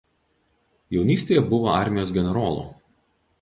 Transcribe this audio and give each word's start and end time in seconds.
Jaunystėje 0.95 1.43
buvo 1.51 1.69
armijos 1.81 2.15
generolu. 2.17 2.65